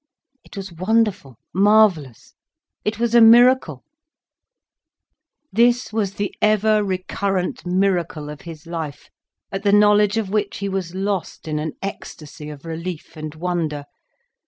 [0.43, 2.33] It was wonderful, marvellous,
[2.83, 3.83] it was a miracle.
[5.51, 9.11] This was the ever recurrent miracle of his life,
[9.51, 13.85] at the knowledge of which he was lost in an ecstasy of relief and wonder.